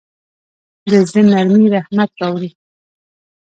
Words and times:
د 0.89 0.91
زړه 1.09 1.21
نرمي 1.31 1.67
رحمت 1.75 2.11
راوړي. 2.21 2.49